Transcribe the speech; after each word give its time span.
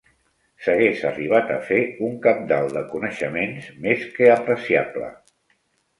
...s'hagués 0.61 1.01
arribat 1.09 1.51
a 1.57 1.57
fer 1.67 1.77
un 2.09 2.17
cabdal 2.25 2.71
de 2.79 2.83
coneixements 2.95 3.71
més 3.87 4.09
que 4.17 4.31
apreciable. 4.37 5.13